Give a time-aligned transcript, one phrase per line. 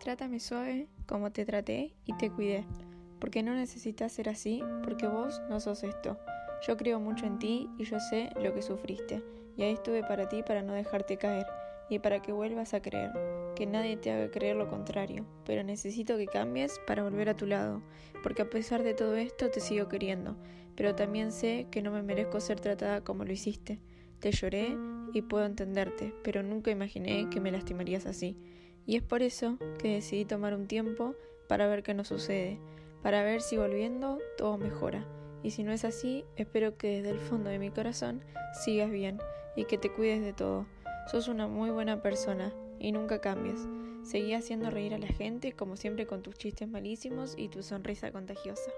[0.00, 2.64] Trátame suave como te traté y te cuidé,
[3.18, 6.16] porque no necesitas ser así, porque vos no sos esto.
[6.66, 9.22] Yo creo mucho en ti y yo sé lo que sufriste,
[9.56, 11.46] y ahí estuve para ti para no dejarte caer
[11.90, 13.10] y para que vuelvas a creer,
[13.56, 17.46] que nadie te haga creer lo contrario, pero necesito que cambies para volver a tu
[17.46, 17.82] lado,
[18.22, 20.36] porque a pesar de todo esto te sigo queriendo,
[20.76, 23.80] pero también sé que no me merezco ser tratada como lo hiciste.
[24.20, 24.76] Te lloré
[25.12, 28.36] y puedo entenderte, pero nunca imaginé que me lastimarías así.
[28.86, 31.14] Y es por eso que decidí tomar un tiempo
[31.46, 32.58] para ver qué nos sucede,
[33.02, 35.06] para ver si volviendo todo mejora.
[35.42, 38.22] Y si no es así, espero que desde el fondo de mi corazón
[38.64, 39.18] sigas bien
[39.56, 40.66] y que te cuides de todo.
[41.10, 43.66] Sos una muy buena persona y nunca cambies.
[44.02, 48.10] Seguí haciendo reír a la gente como siempre con tus chistes malísimos y tu sonrisa
[48.10, 48.70] contagiosa.